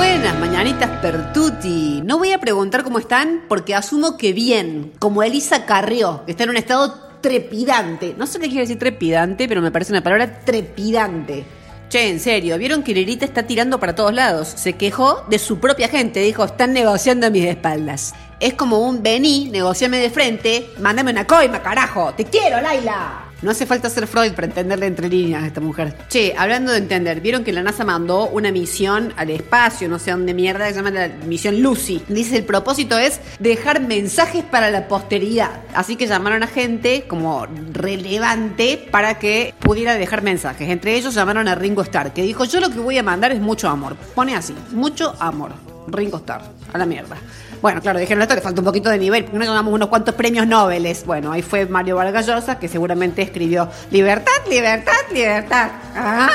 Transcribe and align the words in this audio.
Buenas 0.00 0.38
mañanitas 0.38 0.88
Pertuti. 1.02 2.00
No 2.02 2.16
voy 2.16 2.32
a 2.32 2.38
preguntar 2.38 2.84
cómo 2.84 2.98
están 2.98 3.42
porque 3.48 3.74
asumo 3.74 4.16
que 4.16 4.32
bien, 4.32 4.92
como 4.98 5.22
Elisa 5.22 5.66
Carrió, 5.66 6.22
que 6.24 6.30
está 6.30 6.44
en 6.44 6.50
un 6.50 6.56
estado 6.56 6.94
trepidante. 7.20 8.14
No 8.16 8.26
sé 8.26 8.38
qué 8.40 8.46
quiere 8.46 8.62
decir 8.62 8.78
trepidante, 8.78 9.46
pero 9.46 9.60
me 9.60 9.70
parece 9.70 9.92
una 9.92 10.02
palabra 10.02 10.40
trepidante. 10.42 11.44
Che, 11.90 12.08
en 12.08 12.18
serio, 12.18 12.56
¿vieron 12.56 12.82
que 12.82 12.94
Lirita 12.94 13.26
está 13.26 13.42
tirando 13.42 13.78
para 13.78 13.94
todos 13.94 14.14
lados? 14.14 14.48
Se 14.48 14.72
quejó 14.72 15.22
de 15.28 15.38
su 15.38 15.58
propia 15.58 15.88
gente, 15.88 16.20
dijo, 16.20 16.46
están 16.46 16.72
negociando 16.72 17.26
a 17.26 17.30
mis 17.30 17.44
espaldas. 17.44 18.14
Es 18.40 18.54
como 18.54 18.78
un 18.78 19.02
vení, 19.02 19.50
negociame 19.50 19.98
de 19.98 20.08
frente, 20.08 20.70
mándame 20.78 21.10
una 21.10 21.26
coima, 21.26 21.62
carajo. 21.62 22.14
Te 22.14 22.24
quiero, 22.24 22.58
Laila. 22.62 23.29
No 23.42 23.50
hace 23.50 23.66
falta 23.66 23.88
ser 23.88 24.06
Freud 24.06 24.32
para 24.32 24.46
entenderle 24.46 24.86
entre 24.86 25.08
líneas 25.08 25.42
a 25.42 25.46
esta 25.46 25.60
mujer. 25.60 25.96
Che, 26.08 26.34
hablando 26.36 26.72
de 26.72 26.78
entender, 26.78 27.20
vieron 27.20 27.42
que 27.42 27.52
la 27.52 27.62
NASA 27.62 27.84
mandó 27.84 28.28
una 28.28 28.52
misión 28.52 29.14
al 29.16 29.30
espacio, 29.30 29.88
no 29.88 29.98
sé 29.98 30.10
dónde 30.10 30.34
mierda, 30.34 30.68
se 30.68 30.74
llama 30.74 30.90
la 30.90 31.08
misión 31.26 31.62
Lucy. 31.62 32.02
Dice 32.08 32.36
el 32.36 32.44
propósito 32.44 32.98
es 32.98 33.20
dejar 33.38 33.80
mensajes 33.80 34.44
para 34.44 34.70
la 34.70 34.88
posteridad. 34.88 35.60
Así 35.74 35.96
que 35.96 36.06
llamaron 36.06 36.42
a 36.42 36.48
gente 36.48 37.04
como 37.08 37.46
relevante 37.72 38.88
para 38.90 39.18
que 39.18 39.54
pudiera 39.60 39.94
dejar 39.94 40.22
mensajes. 40.22 40.68
Entre 40.68 40.96
ellos 40.96 41.14
llamaron 41.14 41.48
a 41.48 41.54
Ringo 41.54 41.82
Starr, 41.82 42.12
que 42.12 42.22
dijo, 42.22 42.44
yo 42.44 42.60
lo 42.60 42.70
que 42.70 42.78
voy 42.78 42.98
a 42.98 43.02
mandar 43.02 43.32
es 43.32 43.40
mucho 43.40 43.68
amor. 43.68 43.96
Pone 44.14 44.36
así, 44.36 44.54
mucho 44.72 45.14
amor. 45.18 45.69
Ringo 45.92 46.18
Starr, 46.18 46.42
a 46.72 46.78
la 46.78 46.86
mierda. 46.86 47.16
Bueno, 47.60 47.80
claro, 47.82 47.98
dijeron 47.98 48.22
esto, 48.22 48.34
le 48.34 48.40
falta 48.40 48.60
un 48.60 48.64
poquito 48.64 48.88
de 48.88 48.98
nivel, 48.98 49.24
porque 49.24 49.38
no 49.38 49.44
ganamos 49.44 49.74
unos 49.74 49.88
cuantos 49.88 50.14
premios 50.14 50.46
Nobel. 50.46 50.86
Bueno, 51.04 51.32
ahí 51.32 51.42
fue 51.42 51.66
Mario 51.66 51.96
Vargas 51.96 52.26
Llosa, 52.26 52.58
que 52.58 52.68
seguramente 52.68 53.22
escribió 53.22 53.68
Libertad, 53.90 54.32
libertad, 54.48 54.92
libertad. 55.12 55.70
¿Ah? 55.94 56.30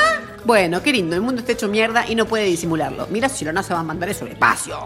Bueno, 0.46 0.84
qué 0.84 0.92
lindo, 0.92 1.16
el 1.16 1.24
mundo 1.24 1.40
está 1.42 1.54
hecho 1.54 1.68
mierda 1.68 2.06
y 2.08 2.14
no 2.14 2.28
puede 2.28 2.44
disimularlo. 2.44 3.08
Mira 3.10 3.30
si 3.30 3.44
la 3.44 3.52
NASA 3.52 3.74
va 3.74 3.80
a 3.80 3.84
mandar 3.84 4.10
eso 4.10 4.26
al 4.26 4.32
espacio. 4.32 4.78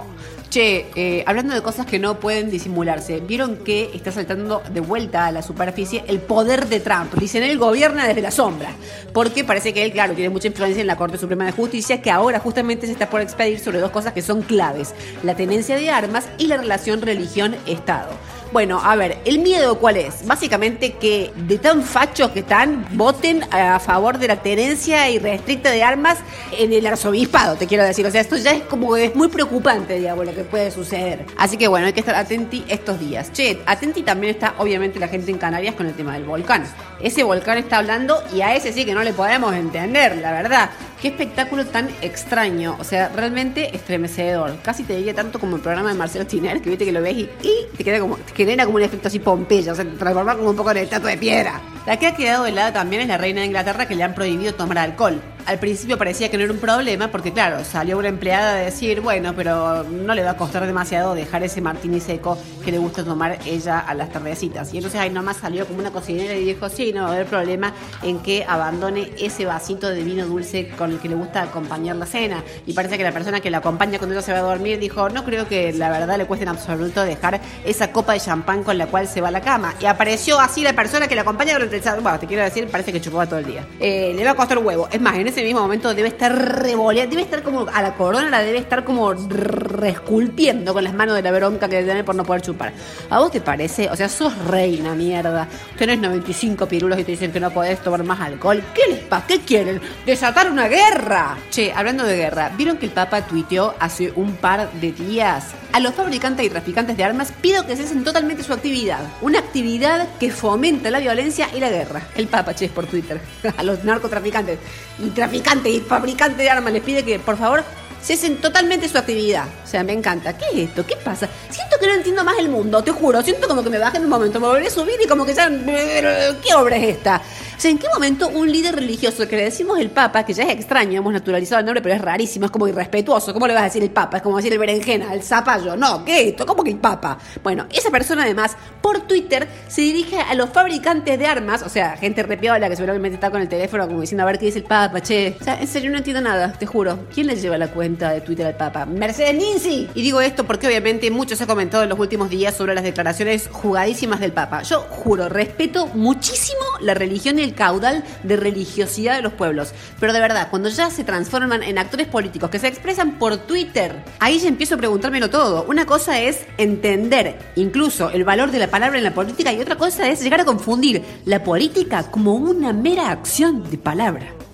Che, 0.49 0.85
eh, 0.95 1.23
hablando 1.27 1.53
de 1.53 1.61
cosas 1.61 1.85
que 1.85 1.99
no 1.99 2.17
pueden 2.17 2.49
disimularse, 2.49 3.19
vieron 3.19 3.57
que 3.57 3.91
está 3.93 4.11
saltando 4.13 4.63
de 4.71 4.79
vuelta 4.79 5.25
a 5.25 5.33
la 5.33 5.41
superficie 5.41 6.05
el 6.07 6.19
poder 6.21 6.67
de 6.67 6.79
Trump. 6.79 7.13
Dicen, 7.15 7.43
él 7.43 7.59
gobierna 7.59 8.07
desde 8.07 8.21
la 8.21 8.31
sombra. 8.31 8.71
Porque 9.13 9.43
parece 9.43 9.73
que 9.73 9.83
él, 9.83 9.91
claro, 9.91 10.13
tiene 10.13 10.29
mucha 10.29 10.47
influencia 10.47 10.79
en 10.79 10.87
la 10.87 10.95
Corte 10.95 11.17
Suprema 11.17 11.45
de 11.45 11.51
Justicia, 11.51 12.01
que 12.01 12.09
ahora 12.09 12.39
justamente 12.39 12.87
se 12.87 12.93
está 12.93 13.09
por 13.09 13.19
expedir 13.19 13.59
sobre 13.59 13.79
dos 13.79 13.91
cosas 13.91 14.13
que 14.13 14.21
son 14.21 14.41
claves: 14.41 14.95
la 15.23 15.35
tenencia 15.35 15.75
de 15.75 15.89
armas 15.89 16.29
y 16.37 16.47
la 16.47 16.55
relación 16.55 17.01
religión-Estado. 17.01 18.11
Bueno, 18.51 18.81
a 18.83 18.95
ver, 18.95 19.19
¿el 19.25 19.39
miedo 19.39 19.77
cuál 19.77 19.97
es? 19.97 20.25
Básicamente 20.25 20.93
que 20.93 21.31
de 21.35 21.59
tan 21.59 21.83
fachos 21.83 22.31
que 22.31 22.39
están, 22.39 22.83
voten 22.93 23.43
a 23.51 23.79
favor 23.79 24.17
de 24.17 24.27
la 24.27 24.37
tenencia 24.37 25.07
irrestricta 25.07 25.69
de 25.69 25.83
armas 25.83 26.17
en 26.57 26.73
el 26.73 26.87
arzobispado, 26.87 27.57
te 27.57 27.67
quiero 27.67 27.83
decir. 27.83 28.07
O 28.07 28.11
sea, 28.11 28.21
esto 28.21 28.37
ya 28.37 28.53
es 28.53 28.63
como 28.63 28.97
es 28.97 29.15
muy 29.15 29.27
preocupante, 29.27 29.99
digamos, 29.99 30.25
lo 30.25 30.33
que 30.33 30.43
puede 30.43 30.71
suceder. 30.71 31.25
Así 31.37 31.57
que 31.57 31.67
bueno, 31.67 31.85
hay 31.85 31.93
que 31.93 31.99
estar 31.99 32.15
atenti 32.15 32.65
estos 32.67 32.99
días. 32.99 33.31
Che, 33.31 33.59
atenti 33.67 34.01
también 34.01 34.33
está 34.33 34.55
obviamente 34.57 34.99
la 34.99 35.09
gente 35.09 35.29
en 35.29 35.37
Canarias 35.37 35.75
con 35.75 35.85
el 35.85 35.93
tema 35.93 36.13
del 36.13 36.23
volcán. 36.23 36.65
Ese 36.99 37.21
volcán 37.21 37.59
está 37.59 37.77
hablando 37.77 38.23
y 38.33 38.41
a 38.41 38.55
ese 38.55 38.73
sí 38.73 38.83
que 38.83 38.95
no 38.95 39.03
le 39.03 39.13
podemos 39.13 39.53
entender, 39.53 40.17
la 40.17 40.31
verdad. 40.31 40.71
Qué 41.01 41.07
espectáculo 41.07 41.65
tan 41.65 41.87
extraño, 42.01 42.75
o 42.77 42.83
sea, 42.83 43.07
realmente 43.15 43.73
estremecedor. 43.73 44.57
Casi 44.61 44.83
te 44.83 44.97
diría 44.97 45.13
tanto 45.13 45.39
como 45.39 45.55
el 45.55 45.61
programa 45.61 45.89
de 45.89 45.95
Marcelo 45.95 46.27
Tiner, 46.27 46.61
que 46.61 46.69
viste 46.69 46.83
que 46.83 46.91
lo 46.91 47.01
ves 47.01 47.15
y, 47.15 47.29
te 47.77 47.85
queda 47.85 48.01
como, 48.01 48.17
genera 48.35 48.65
como 48.65 48.75
un 48.75 48.83
efecto 48.83 49.07
así 49.07 49.19
pompeya, 49.19 49.71
o 49.71 49.75
sea, 49.75 49.85
te 49.85 49.91
transforma 49.91 50.35
como 50.35 50.49
un 50.49 50.57
poco 50.57 50.71
en 50.71 50.77
el 50.77 50.83
estatua 50.83 51.11
de 51.11 51.17
piedra. 51.17 51.61
La 51.89 51.97
que 51.97 52.05
ha 52.05 52.13
quedado 52.13 52.45
helada 52.45 52.71
también 52.71 53.01
es 53.01 53.07
la 53.07 53.17
reina 53.17 53.41
de 53.41 53.47
Inglaterra 53.47 53.87
que 53.87 53.95
le 53.95 54.03
han 54.03 54.13
prohibido 54.13 54.53
tomar 54.53 54.77
alcohol. 54.77 55.19
Al 55.47 55.57
principio 55.57 55.97
parecía 55.97 56.29
que 56.29 56.37
no 56.37 56.43
era 56.43 56.53
un 56.53 56.59
problema 56.59 57.07
porque 57.07 57.33
claro, 57.33 57.65
salió 57.65 57.97
una 57.97 58.09
empleada 58.09 58.51
a 58.51 58.55
decir, 58.57 59.01
bueno, 59.01 59.33
pero 59.35 59.83
no 59.83 60.13
le 60.13 60.21
va 60.21 60.31
a 60.31 60.37
costar 60.37 60.67
demasiado 60.67 61.15
dejar 61.15 61.41
ese 61.41 61.61
martini 61.61 61.99
seco 61.99 62.37
que 62.63 62.71
le 62.71 62.77
gusta 62.77 63.03
tomar 63.03 63.39
ella 63.47 63.79
a 63.79 63.95
las 63.95 64.11
tardecitas. 64.11 64.71
Y 64.71 64.77
entonces 64.77 64.99
ahí 64.99 65.09
nomás 65.09 65.37
salió 65.37 65.65
como 65.65 65.79
una 65.79 65.89
cocinera 65.89 66.35
y 66.35 66.45
dijo, 66.45 66.69
sí, 66.69 66.93
no 66.93 67.01
va 67.01 67.09
a 67.09 67.13
haber 67.13 67.25
problema 67.25 67.73
en 68.03 68.19
que 68.19 68.45
abandone 68.47 69.09
ese 69.17 69.47
vasito 69.47 69.89
de 69.89 70.03
vino 70.03 70.27
dulce 70.27 70.67
con 70.77 70.91
el 70.91 70.99
que 70.99 71.09
le 71.09 71.15
gusta 71.15 71.41
acompañar 71.41 71.95
la 71.95 72.05
cena. 72.05 72.43
Y 72.67 72.73
parece 72.73 72.99
que 72.99 73.03
la 73.03 73.11
persona 73.11 73.39
que 73.39 73.49
la 73.49 73.57
acompaña 73.57 73.97
cuando 73.97 74.13
ella 74.13 74.21
se 74.21 74.33
va 74.33 74.39
a 74.39 74.43
dormir 74.43 74.77
dijo, 74.77 75.09
no 75.09 75.25
creo 75.25 75.47
que 75.47 75.73
la 75.73 75.89
verdad 75.89 76.19
le 76.19 76.27
cueste 76.27 76.43
en 76.43 76.49
absoluto 76.49 77.03
dejar 77.03 77.41
esa 77.65 77.91
copa 77.91 78.13
de 78.13 78.19
champán 78.19 78.63
con 78.63 78.77
la 78.77 78.85
cual 78.85 79.07
se 79.07 79.19
va 79.19 79.29
a 79.29 79.31
la 79.31 79.41
cama. 79.41 79.73
Y 79.79 79.87
apareció 79.87 80.39
así 80.39 80.61
la 80.61 80.73
persona 80.73 81.07
que 81.07 81.15
la 81.15 81.21
acompaña 81.21 81.53
durante 81.53 81.78
Bueno, 82.01 82.19
te 82.19 82.27
quiero 82.27 82.43
decir, 82.43 82.67
parece 82.67 82.91
que 82.91 83.01
chupaba 83.01 83.25
todo 83.25 83.39
el 83.39 83.45
día. 83.45 83.65
Eh, 83.79 84.13
le 84.15 84.23
va 84.23 84.31
a 84.31 84.35
costar 84.35 84.57
huevo. 84.57 84.87
Es 84.91 84.99
más, 84.99 85.15
en 85.15 85.27
ese 85.27 85.43
mismo 85.43 85.61
momento 85.61 85.93
debe 85.93 86.09
estar 86.09 86.33
revoleando, 86.61 87.11
debe 87.11 87.23
estar 87.23 87.43
como 87.43 87.67
a 87.67 87.81
la 87.81 87.93
corona, 87.93 88.29
la 88.29 88.41
debe 88.41 88.57
estar 88.57 88.83
como 88.83 89.13
resculpiendo 89.13 90.73
con 90.73 90.83
las 90.83 90.93
manos 90.93 91.15
de 91.15 91.21
la 91.21 91.31
bronca 91.31 91.67
que 91.69 91.83
tiene 91.83 92.03
por 92.03 92.15
no 92.15 92.23
poder 92.23 92.41
chupar. 92.41 92.73
¿A 93.09 93.19
vos 93.19 93.31
te 93.31 93.41
parece? 93.41 93.89
O 93.89 93.95
sea, 93.95 94.09
sos 94.09 94.37
reina, 94.45 94.93
mierda. 94.95 95.47
Tenés 95.77 95.99
95 95.99 96.67
pirulos 96.67 96.99
y 96.99 97.03
te 97.03 97.11
dicen 97.11 97.31
que 97.31 97.39
no 97.39 97.51
podés 97.51 97.79
tomar 97.81 98.03
más 98.03 98.19
alcohol. 98.19 98.61
¿Qué 98.73 98.81
les 98.89 98.99
pasa? 98.99 99.27
¿Qué 99.27 99.39
quieren? 99.41 99.81
¿Desatar 100.05 100.51
una 100.51 100.67
guerra? 100.67 101.37
Che, 101.49 101.71
hablando 101.71 102.03
de 102.03 102.17
guerra, 102.17 102.51
¿vieron 102.57 102.77
que 102.77 102.85
el 102.85 102.91
Papa 102.91 103.21
tuiteó 103.25 103.73
hace 103.79 104.11
un 104.15 104.35
par 104.35 104.71
de 104.73 104.91
días? 104.91 105.45
A 105.71 105.79
los 105.79 105.93
fabricantes 105.93 106.45
y 106.45 106.49
traficantes 106.49 106.97
de 106.97 107.03
armas 107.03 107.31
pido 107.41 107.65
que 107.65 107.75
cesen 107.75 108.03
totalmente 108.03 108.43
su 108.43 108.53
actividad. 108.53 109.01
Una 109.21 109.39
actividad 109.39 110.07
que 110.19 110.31
fomenta 110.31 110.89
la 110.89 110.99
violencia 110.99 111.47
y 111.55 111.59
la 111.59 111.68
guerra. 111.69 112.07
El 112.15 112.27
Papa, 112.27 112.53
che, 112.53 112.69
por 112.69 112.85
Twitter. 112.85 113.19
A 113.57 113.63
los 113.63 113.83
narcotraficantes 113.83 114.59
y 114.99 115.09
traficantes 115.09 115.73
y 115.73 115.79
fabricantes 115.81 116.37
de 116.37 116.49
armas 116.49 116.73
les 116.73 116.83
pide 116.83 117.03
que, 117.03 117.19
por 117.19 117.37
favor, 117.37 117.63
cesen 118.01 118.37
totalmente 118.37 118.87
su 118.87 118.97
actividad. 118.97 119.45
O 119.63 119.67
sea, 119.67 119.83
me 119.83 119.93
encanta. 119.93 120.37
¿Qué 120.37 120.45
es 120.53 120.69
esto? 120.69 120.85
¿Qué 120.85 120.95
pasa? 120.95 121.29
Siento 121.49 121.77
que 121.79 121.87
no 121.87 121.93
entiendo 121.93 122.23
más 122.23 122.37
el 122.39 122.49
mundo, 122.49 122.83
te 122.83 122.91
juro. 122.91 123.21
Siento 123.21 123.47
como 123.47 123.63
que 123.63 123.69
me 123.69 123.77
bajé 123.77 123.97
en 123.97 124.03
un 124.03 124.09
momento, 124.09 124.39
me 124.39 124.47
volví 124.47 124.67
a 124.67 124.69
subir 124.71 124.95
y 125.03 125.07
como 125.07 125.25
que 125.25 125.33
ya... 125.33 125.49
¿Qué 126.41 126.53
obra 126.55 126.77
es 126.77 126.97
esta? 126.97 127.21
Sea, 127.59 127.71
¿en 127.71 127.77
qué 127.77 127.87
momento 127.93 128.29
un 128.29 128.49
líder 128.49 128.73
religioso 128.73 129.27
que 129.27 129.35
le 129.35 129.43
decimos 129.43 129.77
el 129.79 129.89
Papa, 129.89 130.23
que 130.23 130.31
ya 130.31 130.43
es 130.43 130.51
extraño, 130.51 130.99
hemos 130.99 131.11
naturalizado 131.11 131.59
el 131.59 131.65
nombre, 131.65 131.81
pero 131.81 131.93
es 131.93 131.99
rarísimo, 132.01 132.45
es 132.45 132.51
como 132.51 132.69
irrespetuoso? 132.69 133.33
¿Cómo 133.33 133.47
le 133.47 133.53
vas 133.53 133.63
a 133.63 133.65
decir 133.65 133.83
el 133.83 133.91
Papa? 133.91 134.15
Es 134.15 134.23
como 134.23 134.37
decir 134.37 134.53
el 134.53 134.59
berenjena, 134.59 135.13
el 135.13 135.21
zapallo. 135.23 135.75
No, 135.75 136.05
¿qué 136.05 136.21
es 136.21 136.27
esto? 136.29 136.45
¿Cómo 136.45 136.63
que 136.63 136.71
el 136.71 136.77
Papa? 136.77 137.17
Bueno, 137.43 137.67
esa 137.69 137.91
persona 137.91 138.23
además, 138.23 138.55
por 138.81 139.01
Twitter, 139.01 139.45
se 139.67 139.81
dirige 139.81 140.17
a 140.21 140.35
los 140.35 140.51
fabricantes 140.51 141.19
de 141.19 141.25
armas, 141.25 141.61
o 141.61 141.67
sea, 141.67 141.97
gente 141.97 142.23
repiola 142.23 142.69
que 142.69 142.77
seguramente 142.77 143.15
está 143.15 143.29
con 143.29 143.41
el 143.41 143.49
teléfono 143.49 143.85
como 143.87 143.99
diciendo 143.99 144.23
a 144.23 144.27
ver 144.27 144.39
qué 144.39 144.45
dice 144.45 144.59
el 144.59 144.63
Papa, 144.63 145.01
che. 145.01 145.35
O 145.41 145.43
sea, 145.43 145.59
en 145.59 145.67
serio 145.67 145.91
no 145.91 145.97
entiendo 145.97 146.21
nada, 146.21 146.53
te 146.53 146.65
juro. 146.65 147.07
¿Quién 147.13 147.27
le 147.27 147.35
lleva 147.35 147.57
la 147.57 147.67
cuenta 147.67 148.11
de 148.11 148.21
Twitter 148.21 148.45
al 148.45 148.55
Papa? 148.55 148.85
Mercedes 148.85 149.35
Ninzi. 149.35 149.89
Y 149.95 150.01
digo 150.01 150.21
esto 150.21 150.45
porque 150.45 150.65
obviamente 150.65 151.11
mucho 151.11 151.35
se 151.35 151.43
ha 151.43 151.47
comentado 151.47 151.83
en 151.83 151.89
los 151.89 151.99
últimos 151.99 152.29
días 152.29 152.55
sobre 152.55 152.73
las 152.73 152.85
declaraciones 152.85 153.49
jugadísimas 153.51 154.21
del 154.21 154.31
Papa. 154.31 154.63
Yo 154.63 154.79
juro, 154.89 155.27
respeto 155.27 155.87
muchísimo 155.87 156.61
la 156.79 156.93
religión 156.93 157.37
y 157.37 157.48
caudal 157.53 158.03
de 158.23 158.37
religiosidad 158.37 159.15
de 159.15 159.21
los 159.21 159.33
pueblos. 159.33 159.73
Pero 159.99 160.13
de 160.13 160.19
verdad, 160.19 160.49
cuando 160.49 160.69
ya 160.69 160.89
se 160.89 161.03
transforman 161.03 161.63
en 161.63 161.77
actores 161.77 162.07
políticos 162.07 162.49
que 162.49 162.59
se 162.59 162.67
expresan 162.67 163.17
por 163.19 163.37
Twitter, 163.37 164.03
ahí 164.19 164.39
ya 164.39 164.47
empiezo 164.47 164.75
a 164.75 164.77
preguntármelo 164.77 165.29
todo. 165.29 165.65
Una 165.67 165.85
cosa 165.85 166.19
es 166.19 166.45
entender 166.57 167.37
incluso 167.55 168.09
el 168.11 168.23
valor 168.23 168.51
de 168.51 168.59
la 168.59 168.67
palabra 168.67 168.97
en 168.97 169.03
la 169.03 169.13
política 169.13 169.53
y 169.53 169.59
otra 169.59 169.77
cosa 169.77 170.09
es 170.09 170.21
llegar 170.21 170.41
a 170.41 170.45
confundir 170.45 171.03
la 171.25 171.43
política 171.43 172.03
como 172.11 172.35
una 172.35 172.73
mera 172.73 173.11
acción 173.11 173.69
de 173.69 173.77
palabra. 173.77 174.38